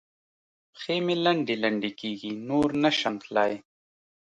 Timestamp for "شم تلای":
2.99-3.53